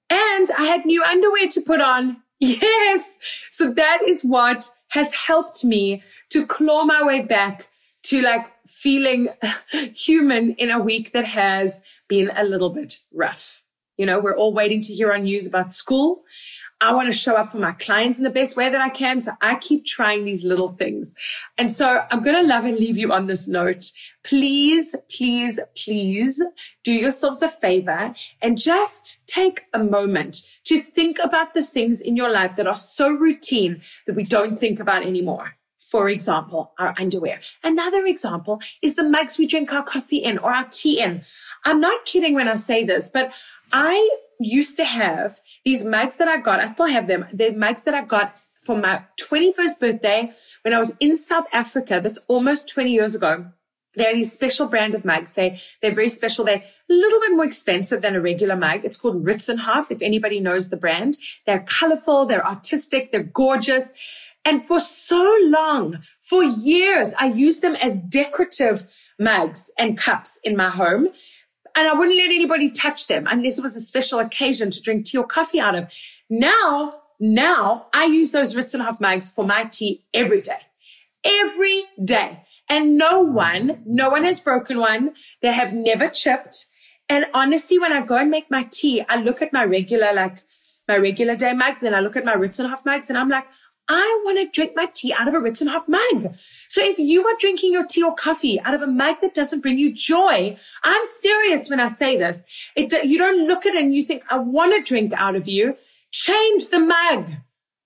and 0.09 0.51
I 0.57 0.65
had 0.65 0.85
new 0.85 1.03
underwear 1.03 1.47
to 1.49 1.61
put 1.61 1.81
on. 1.81 2.21
Yes. 2.37 3.17
So 3.49 3.71
that 3.71 3.99
is 4.05 4.21
what 4.21 4.69
has 4.89 5.13
helped 5.13 5.63
me 5.63 6.03
to 6.31 6.45
claw 6.45 6.83
my 6.83 7.01
way 7.01 7.21
back 7.21 7.69
to 8.03 8.21
like 8.21 8.51
feeling 8.67 9.27
human 9.95 10.53
in 10.53 10.71
a 10.71 10.79
week 10.79 11.11
that 11.11 11.25
has 11.25 11.81
been 12.07 12.31
a 12.35 12.43
little 12.43 12.69
bit 12.69 12.97
rough. 13.13 13.61
You 13.97 14.05
know, 14.05 14.19
we're 14.19 14.35
all 14.35 14.53
waiting 14.53 14.81
to 14.81 14.93
hear 14.93 15.13
on 15.13 15.23
news 15.23 15.47
about 15.47 15.71
school. 15.71 16.23
I 16.81 16.93
want 16.93 17.07
to 17.07 17.13
show 17.13 17.35
up 17.35 17.53
for 17.53 17.57
my 17.57 17.71
clients 17.71 18.17
in 18.17 18.25
the 18.25 18.29
best 18.29 18.57
way 18.57 18.69
that 18.69 18.81
I 18.81 18.89
can. 18.89 19.21
So 19.21 19.31
I 19.41 19.55
keep 19.55 19.85
trying 19.85 20.25
these 20.25 20.43
little 20.43 20.67
things. 20.67 21.13
And 21.57 21.71
so 21.71 22.05
I'm 22.11 22.21
going 22.21 22.35
to 22.35 22.47
love 22.47 22.65
and 22.65 22.75
leave 22.75 22.97
you 22.97 23.13
on 23.13 23.27
this 23.27 23.47
note. 23.47 23.85
Please, 24.23 24.93
please, 25.09 25.59
please 25.77 26.41
do 26.83 26.91
yourselves 26.91 27.41
a 27.41 27.49
favor 27.49 28.13
and 28.41 28.57
just 28.57 29.25
take 29.25 29.63
a 29.73 29.79
moment 29.79 30.37
to 30.65 30.81
think 30.81 31.17
about 31.23 31.53
the 31.53 31.63
things 31.63 32.01
in 32.01 32.17
your 32.17 32.29
life 32.29 32.57
that 32.57 32.67
are 32.67 32.75
so 32.75 33.09
routine 33.09 33.81
that 34.05 34.15
we 34.15 34.23
don't 34.23 34.59
think 34.59 34.79
about 34.81 35.05
anymore 35.05 35.55
for 35.91 36.09
example, 36.09 36.73
our 36.79 36.95
underwear. 36.97 37.39
Another 37.63 38.05
example 38.05 38.59
is 38.81 38.95
the 38.95 39.03
mugs 39.03 39.37
we 39.37 39.45
drink 39.45 39.71
our 39.71 39.83
coffee 39.83 40.17
in 40.17 40.39
or 40.39 40.53
our 40.53 40.65
tea 40.65 40.99
in. 40.99 41.21
I'm 41.63 41.79
not 41.79 42.05
kidding 42.05 42.33
when 42.33 42.47
I 42.47 42.55
say 42.55 42.83
this, 42.83 43.11
but 43.11 43.31
I 43.71 44.17
used 44.39 44.77
to 44.77 44.83
have 44.83 45.39
these 45.63 45.85
mugs 45.85 46.17
that 46.17 46.27
I 46.27 46.37
got. 46.37 46.59
I 46.59 46.65
still 46.65 46.87
have 46.87 47.07
them. 47.07 47.25
The 47.31 47.51
mugs 47.51 47.83
that 47.83 47.93
I 47.93 48.03
got 48.03 48.35
for 48.63 48.75
my 48.77 49.03
21st 49.21 49.79
birthday 49.79 50.31
when 50.63 50.73
I 50.73 50.79
was 50.79 50.95
in 50.99 51.17
South 51.17 51.45
Africa. 51.53 51.99
That's 52.01 52.25
almost 52.27 52.67
20 52.69 52.91
years 52.91 53.15
ago. 53.15 53.45
They're 53.95 54.13
these 54.13 54.33
special 54.33 54.67
brand 54.67 54.93
of 54.93 55.05
mugs. 55.05 55.33
They, 55.33 55.59
they're 55.81 55.93
very 55.93 56.09
special. 56.09 56.45
They're 56.45 56.63
a 56.89 56.93
little 56.93 57.19
bit 57.21 57.31
more 57.31 57.45
expensive 57.45 58.01
than 58.01 58.15
a 58.15 58.21
regular 58.21 58.55
mug. 58.57 58.83
It's 58.83 58.97
called 58.97 59.23
Ritzenhoff, 59.23 59.89
if 59.89 60.01
anybody 60.01 60.39
knows 60.39 60.69
the 60.69 60.77
brand. 60.77 61.17
They're 61.45 61.65
colorful. 61.65 62.25
They're 62.25 62.45
artistic. 62.45 63.11
They're 63.11 63.23
gorgeous. 63.23 63.93
And 64.45 64.61
for 64.61 64.79
so 64.79 65.35
long, 65.43 65.99
for 66.21 66.43
years, 66.43 67.13
I 67.19 67.27
used 67.27 67.61
them 67.63 67.75
as 67.75 67.97
decorative 67.97 68.85
mugs 69.19 69.71
and 69.77 69.97
cups 69.97 70.39
in 70.43 70.55
my 70.55 70.69
home. 70.69 71.09
and 71.75 71.87
I 71.89 71.93
wouldn't 71.93 72.15
let 72.15 72.27
anybody 72.27 72.71
touch 72.71 73.07
them 73.07 73.27
unless 73.29 73.59
it 73.59 73.63
was 73.63 73.75
a 73.75 73.81
special 73.81 74.19
occasion 74.19 74.71
to 74.71 74.81
drink 74.81 75.05
tea 75.05 75.17
or 75.17 75.25
coffee 75.25 75.59
out 75.59 75.75
of. 75.75 75.91
Now, 76.29 77.01
now 77.19 77.87
I 77.93 78.05
use 78.05 78.31
those 78.31 78.55
Ritzenhoff 78.55 79.01
mugs 79.01 79.31
for 79.31 79.45
my 79.45 79.65
tea 79.65 80.05
every 80.13 80.41
day, 80.41 80.61
every 81.25 81.83
day. 82.03 82.43
And 82.69 82.97
no 82.97 83.21
one, 83.21 83.83
no 83.85 84.09
one 84.09 84.23
has 84.23 84.39
broken 84.39 84.79
one. 84.79 85.15
They 85.41 85.51
have 85.51 85.73
never 85.73 86.07
chipped. 86.07 86.67
And 87.09 87.25
honestly, 87.33 87.77
when 87.77 87.93
I 87.93 88.01
go 88.05 88.17
and 88.17 88.31
make 88.31 88.49
my 88.49 88.63
tea, 88.71 89.03
I 89.07 89.17
look 89.21 89.41
at 89.41 89.53
my 89.53 89.65
regular, 89.65 90.13
like 90.13 90.43
my 90.87 90.97
regular 90.97 91.35
day 91.35 91.53
mugs, 91.53 91.81
then 91.81 91.93
I 91.93 91.99
look 91.99 92.15
at 92.15 92.25
my 92.25 92.35
Ritzenhoff 92.35 92.85
mugs 92.85 93.09
and 93.09 93.17
I'm 93.17 93.29
like, 93.29 93.47
I 93.87 94.21
want 94.25 94.39
to 94.39 94.49
drink 94.49 94.73
my 94.75 94.87
tea 94.87 95.13
out 95.13 95.27
of 95.27 95.33
a 95.33 95.37
Ritzenhoff 95.37 95.87
mug. 95.87 96.35
So 96.69 96.81
if 96.83 96.97
you 96.97 97.25
are 97.27 97.35
drinking 97.39 97.71
your 97.71 97.85
tea 97.85 98.03
or 98.03 98.15
coffee 98.15 98.59
out 98.61 98.73
of 98.73 98.81
a 98.81 98.87
mug 98.87 99.17
that 99.21 99.35
doesn't 99.35 99.61
bring 99.61 99.77
you 99.77 99.93
joy, 99.93 100.57
I'm 100.83 101.05
serious 101.05 101.69
when 101.69 101.79
I 101.79 101.87
say 101.87 102.17
this. 102.17 102.43
It, 102.75 102.91
you 103.05 103.17
don't 103.17 103.47
look 103.47 103.65
at 103.65 103.75
it 103.75 103.83
and 103.83 103.93
you 103.93 104.03
think, 104.03 104.23
I 104.29 104.39
want 104.39 104.73
to 104.75 104.81
drink 104.81 105.13
out 105.15 105.35
of 105.35 105.47
you. 105.47 105.75
Change 106.11 106.69
the 106.69 106.79
mug. 106.79 107.29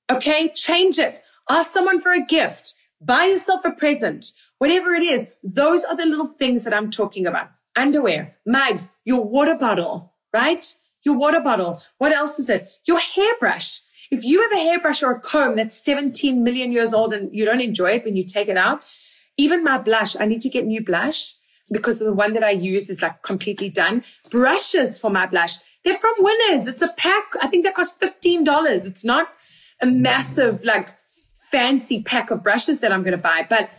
Okay. 0.10 0.50
Change 0.50 1.00
it. 1.00 1.22
Ask 1.50 1.74
someone 1.74 2.00
for 2.00 2.14
a 2.14 2.26
gift. 2.26 2.76
Buy 3.02 3.26
yourself 3.26 3.66
a 3.66 3.72
present. 3.72 4.34
Whatever 4.60 4.94
it 4.94 5.04
is. 5.04 5.30
Those 5.44 5.84
are 5.84 5.96
the 5.96 6.06
little 6.06 6.28
things 6.28 6.64
that 6.64 6.74
I'm 6.74 6.92
talking 6.92 7.26
about. 7.26 7.50
Underwear, 7.76 8.36
mugs, 8.46 8.92
your 9.06 9.24
water 9.24 9.56
bottle, 9.56 10.14
right? 10.34 10.66
Your 11.04 11.18
water 11.18 11.40
bottle. 11.40 11.82
What 11.98 12.12
else 12.12 12.40
is 12.40 12.50
it? 12.50 12.70
Your 12.86 13.00
hairbrush. 13.00 13.80
If 14.12 14.24
you 14.24 14.42
have 14.42 14.52
a 14.52 14.64
hairbrush 14.64 15.04
or 15.04 15.12
a 15.12 15.20
comb 15.20 15.56
that's 15.56 15.76
17 15.84 16.44
million 16.44 16.72
years 16.72 16.94
old 16.94 17.14
and 17.14 17.34
you 17.34 17.46
don't 17.46 17.62
enjoy 17.62 17.92
it 17.92 18.06
when 18.06 18.16
you 18.16 18.24
take 18.24 18.48
it 18.48 18.58
out, 18.58 18.82
even 19.38 19.64
my 19.64 19.78
blush, 19.78 20.20
I 20.20 20.26
need 20.26 20.42
to 20.42 20.50
get 20.50 20.66
new 20.66 20.84
blush 20.84 21.34
because 21.72 22.00
the 22.00 22.14
one 22.14 22.34
that 22.34 22.44
I 22.44 22.52
use 22.52 22.90
is 22.90 23.02
like 23.02 23.22
completely 23.22 23.70
done. 23.70 24.04
Brushes 24.32 25.00
for 25.00 25.10
my 25.10 25.26
blush. 25.26 25.58
They're 25.86 25.98
from 25.98 26.16
Winners. 26.18 26.68
It's 26.68 26.82
a 26.82 26.90
pack. 26.90 27.24
I 27.42 27.48
think 27.48 27.64
that 27.66 27.76
costs 27.76 27.98
$15. 28.00 28.86
It's 28.86 29.06
not 29.06 29.28
a 29.82 29.86
massive, 29.86 30.64
like 30.64 30.90
fancy 31.52 32.04
pack 32.04 32.32
of 32.32 32.44
brushes 32.44 32.80
that 32.80 32.92
I'm 32.92 33.04
going 33.04 33.16
to 33.16 33.22
buy, 33.22 33.46
but 33.50 33.70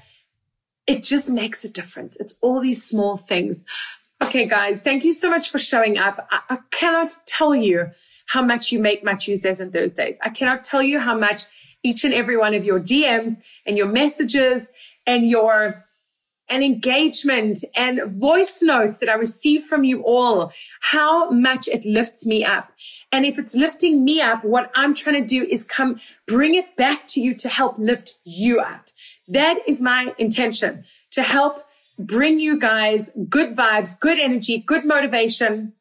it 0.86 1.02
just 1.04 1.28
makes 1.28 1.64
a 1.64 1.68
difference. 1.68 2.18
It's 2.18 2.38
all 2.40 2.60
these 2.60 2.82
small 2.82 3.16
things. 3.16 3.64
Okay, 4.22 4.46
guys, 4.46 4.82
thank 4.82 5.04
you 5.04 5.12
so 5.12 5.30
much 5.30 5.50
for 5.50 5.58
showing 5.58 5.98
up. 5.98 6.26
I, 6.30 6.40
I 6.50 6.58
cannot 6.70 7.12
tell 7.26 7.54
you 7.54 7.90
how 8.30 8.42
much 8.42 8.70
you 8.70 8.78
make 8.78 9.02
my 9.02 9.14
Tuesdays 9.14 9.58
and 9.58 9.72
Thursdays. 9.72 10.16
I 10.22 10.28
cannot 10.28 10.62
tell 10.62 10.82
you 10.82 11.00
how 11.00 11.18
much 11.18 11.42
each 11.82 12.04
and 12.04 12.14
every 12.14 12.36
one 12.36 12.54
of 12.54 12.64
your 12.64 12.78
DMs 12.78 13.32
and 13.66 13.76
your 13.76 13.88
messages 13.88 14.70
and 15.04 15.28
your 15.28 15.84
and 16.48 16.62
engagement 16.62 17.58
and 17.76 18.00
voice 18.06 18.62
notes 18.62 19.00
that 19.00 19.08
I 19.08 19.14
receive 19.14 19.64
from 19.64 19.82
you 19.82 20.04
all, 20.04 20.52
how 20.80 21.30
much 21.30 21.66
it 21.66 21.84
lifts 21.84 22.24
me 22.24 22.44
up. 22.44 22.72
And 23.10 23.24
if 23.24 23.36
it's 23.36 23.56
lifting 23.56 24.04
me 24.04 24.20
up, 24.20 24.44
what 24.44 24.70
I'm 24.76 24.94
trying 24.94 25.20
to 25.20 25.26
do 25.26 25.44
is 25.44 25.64
come 25.64 26.00
bring 26.28 26.54
it 26.54 26.76
back 26.76 27.08
to 27.08 27.20
you 27.20 27.34
to 27.34 27.48
help 27.48 27.78
lift 27.78 28.18
you 28.24 28.60
up. 28.60 28.86
That 29.26 29.58
is 29.66 29.82
my 29.82 30.14
intention 30.18 30.84
to 31.12 31.22
help 31.22 31.64
bring 31.98 32.38
you 32.38 32.58
guys 32.58 33.10
good 33.28 33.56
vibes, 33.56 33.98
good 33.98 34.20
energy, 34.20 34.58
good 34.58 34.84
motivation, 34.84 35.72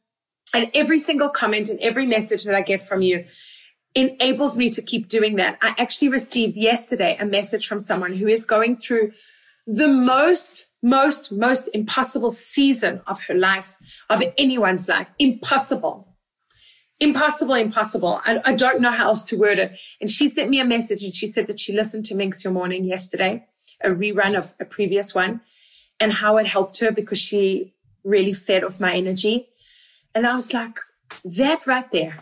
and 0.54 0.70
every 0.74 1.00
single 1.00 1.30
comment 1.30 1.70
and 1.70 1.80
every 1.80 2.06
message 2.06 2.46
that 2.46 2.56
I 2.56 2.62
get 2.62 2.82
from 2.82 3.02
you 3.02 3.26
enables 3.96 4.58
me 4.58 4.70
to 4.70 4.82
keep 4.82 5.08
doing 5.08 5.36
that. 5.38 5.58
I 5.62 5.76
actually 5.78 6.10
received 6.10 6.58
yesterday 6.58 7.18
a 7.20 7.26
message 7.26 7.68
from 7.68 7.80
someone 7.80 8.14
who 8.14 8.28
is 8.28 8.46
going 8.46 8.76
through 8.76 9.12
the 9.66 9.88
most, 9.88 10.68
most, 10.82 11.32
most 11.32 11.70
impossible 11.74 12.32
season 12.32 13.02
of 13.08 13.22
her 13.24 13.36
life, 13.36 13.76
of 14.10 14.24
anyone's 14.38 14.88
life. 14.88 15.10
Impossible. 15.20 16.08
Impossible, 17.00 17.54
impossible. 17.54 18.22
I, 18.26 18.40
I 18.46 18.56
don't 18.56 18.82
know 18.82 18.92
how 18.92 19.10
else 19.10 19.24
to 19.26 19.38
word 19.38 19.60
it. 19.60 19.80
And 20.02 20.10
she 20.10 20.28
sent 20.28 20.50
me 20.50 20.60
a 20.60 20.66
message 20.66 21.04
and 21.04 21.14
she 21.14 21.28
said 21.28 21.48
that 21.48 21.60
she 21.60 21.72
listened 21.72 22.06
to 22.06 22.16
Minx 22.16 22.44
Your 22.44 22.52
Morning 22.52 22.84
yesterday, 22.84 23.46
a 23.82 23.90
rerun 23.90 24.38
of 24.38 24.54
a 24.60 24.66
previous 24.66 25.16
one, 25.16 25.42
and 26.00 26.12
how 26.12 26.38
it 26.38 26.48
helped 26.48 26.80
her 26.80 26.92
because 26.92 27.20
she 27.20 27.74
really 28.04 28.34
fed 28.34 28.64
off 28.64 28.80
my 28.80 28.94
energy. 28.94 29.50
And 30.16 30.26
I 30.28 30.36
was 30.36 30.54
like, 30.54 30.80
that 31.24 31.66
right 31.68 31.90
there, 31.92 32.18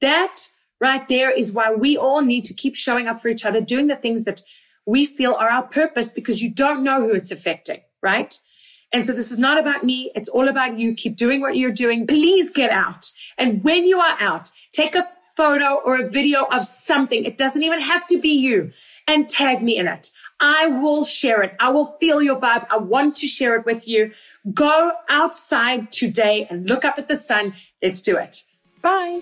that 0.00 0.48
right 0.80 1.06
there 1.08 1.30
is 1.30 1.52
why 1.52 1.72
we 1.72 1.96
all 1.96 2.22
need 2.22 2.44
to 2.46 2.54
keep 2.54 2.76
showing 2.76 3.08
up 3.08 3.20
for 3.20 3.28
each 3.28 3.44
other, 3.44 3.60
doing 3.60 3.86
the 3.86 3.96
things 3.96 4.24
that 4.24 4.42
we 4.86 5.04
feel 5.04 5.34
are 5.34 5.50
our 5.50 5.64
purpose 5.64 6.12
because 6.12 6.42
you 6.42 6.50
don't 6.52 6.82
know 6.82 7.00
who 7.00 7.14
it's 7.14 7.30
affecting, 7.30 7.80
right? 8.02 8.34
And 8.92 9.04
so 9.04 9.12
this 9.12 9.30
is 9.30 9.38
not 9.38 9.58
about 9.58 9.84
me. 9.84 10.10
It's 10.14 10.30
all 10.30 10.48
about 10.48 10.78
you. 10.78 10.94
Keep 10.94 11.16
doing 11.16 11.40
what 11.40 11.56
you're 11.56 11.72
doing. 11.72 12.06
Please 12.06 12.50
get 12.50 12.70
out. 12.70 13.04
And 13.36 13.62
when 13.62 13.86
you 13.86 13.98
are 13.98 14.16
out, 14.18 14.48
take 14.72 14.94
a 14.94 15.06
photo 15.36 15.78
or 15.84 16.00
a 16.00 16.08
video 16.08 16.44
of 16.44 16.64
something. 16.64 17.24
It 17.24 17.36
doesn't 17.36 17.62
even 17.62 17.80
have 17.80 18.06
to 18.08 18.18
be 18.18 18.30
you 18.30 18.70
and 19.06 19.28
tag 19.28 19.62
me 19.62 19.76
in 19.76 19.86
it. 19.86 20.08
I 20.40 20.68
will 20.68 21.04
share 21.04 21.42
it. 21.42 21.56
I 21.58 21.70
will 21.70 21.96
feel 21.98 22.22
your 22.22 22.40
vibe. 22.40 22.66
I 22.70 22.78
want 22.78 23.16
to 23.16 23.26
share 23.26 23.56
it 23.56 23.66
with 23.66 23.88
you. 23.88 24.12
Go 24.54 24.92
outside 25.08 25.90
today 25.90 26.46
and 26.48 26.68
look 26.68 26.84
up 26.84 26.98
at 26.98 27.08
the 27.08 27.16
sun. 27.16 27.54
Let's 27.82 28.00
do 28.00 28.16
it. 28.16 28.44
Bye. 28.80 29.20